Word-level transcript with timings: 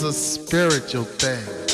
It's 0.00 0.04
a 0.04 0.12
spiritual 0.12 1.02
thing. 1.02 1.67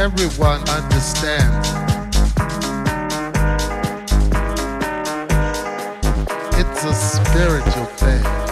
everyone 0.00 0.66
understands. 0.70 1.68
It's 6.58 6.84
a 6.84 6.94
spiritual 6.94 7.84
thing. 7.84 8.49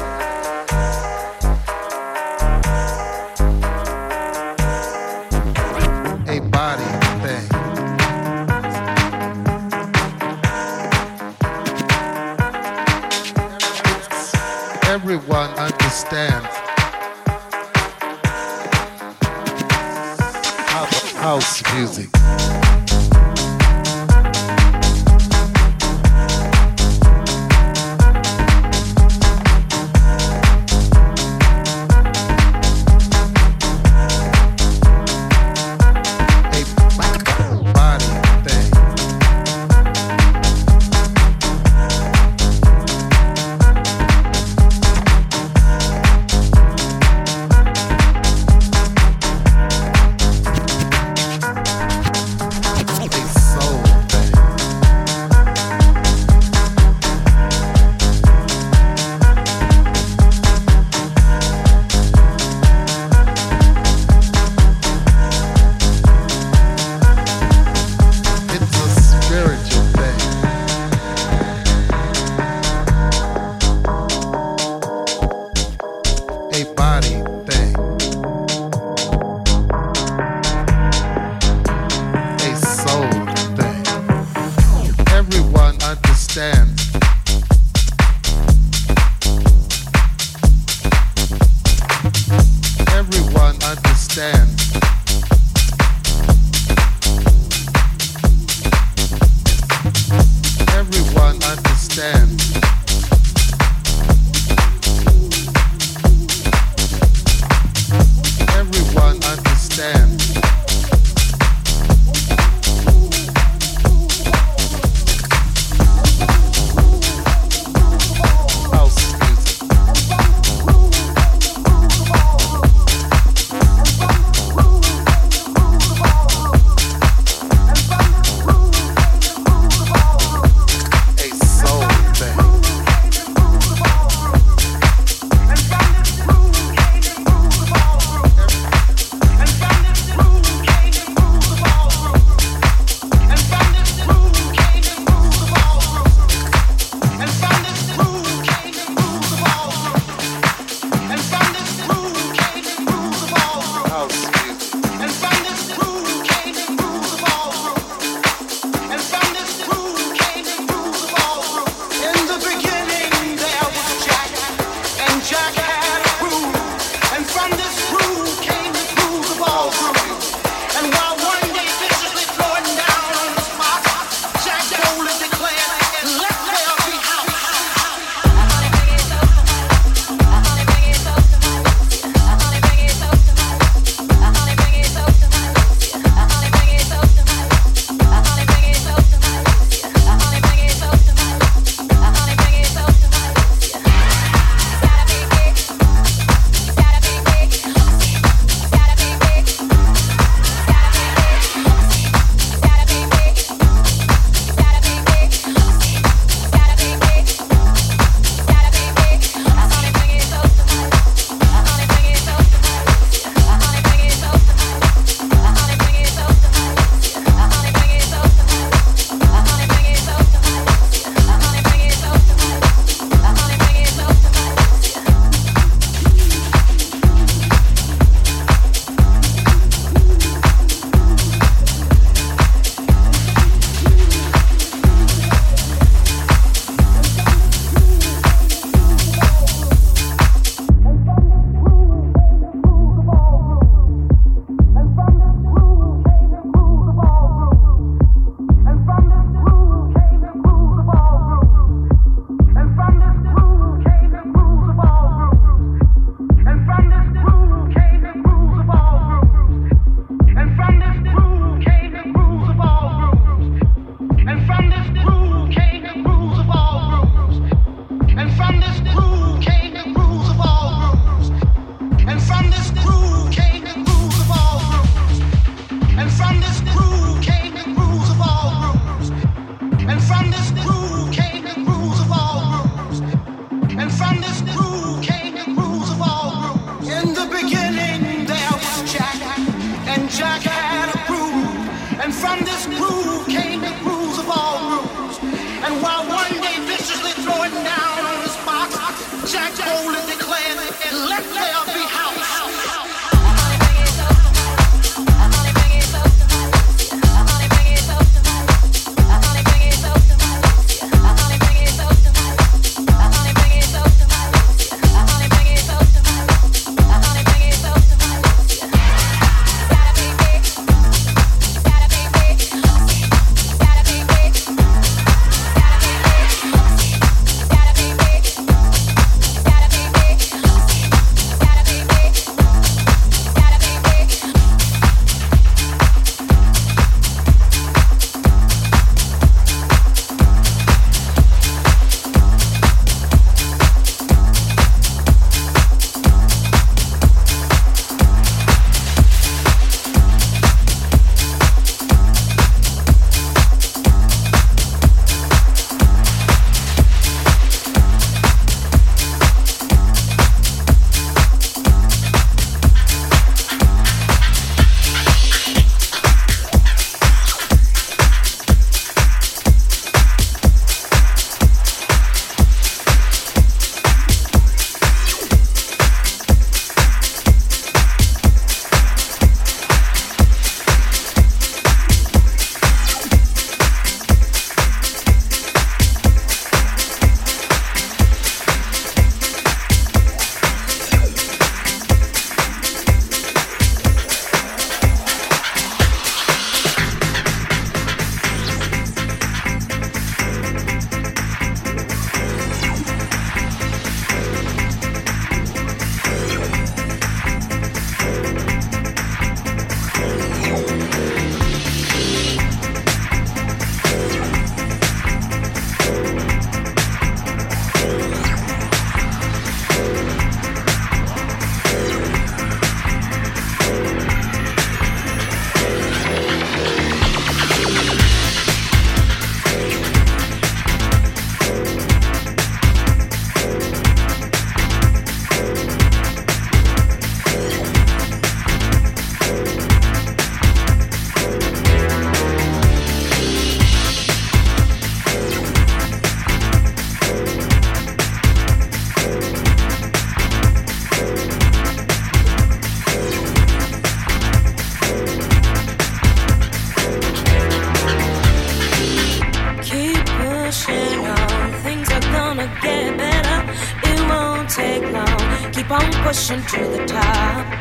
Keep 466.28 466.46
the 466.46 466.58
moving. 466.58 467.57